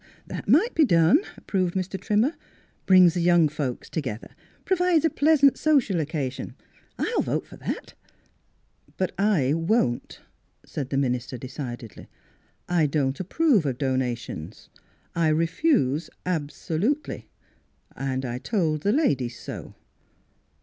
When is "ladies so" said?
18.91-19.75